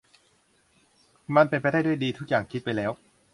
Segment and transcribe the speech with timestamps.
[1.35, 2.91] มันเป็นไปได้ด้วยดี ทุกอย่างคิดไว้แล้ว